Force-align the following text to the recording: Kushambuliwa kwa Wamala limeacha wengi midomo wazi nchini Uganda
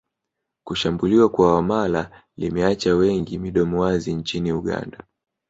Kushambuliwa 0.63 1.29
kwa 1.29 1.55
Wamala 1.55 2.23
limeacha 2.37 2.95
wengi 2.95 3.37
midomo 3.37 3.81
wazi 3.81 4.13
nchini 4.13 4.51
Uganda 4.53 4.97